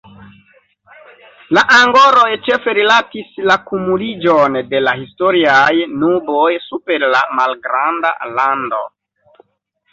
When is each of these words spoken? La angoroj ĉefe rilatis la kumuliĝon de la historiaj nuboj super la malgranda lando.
La 1.57 1.63
angoroj 1.75 2.23
ĉefe 2.47 2.73
rilatis 2.79 3.37
la 3.51 3.59
kumuliĝon 3.69 4.59
de 4.73 4.83
la 4.87 4.97
historiaj 5.03 5.71
nuboj 6.07 6.51
super 6.71 7.09
la 7.15 7.25
malgranda 7.43 8.17
lando. 8.41 8.85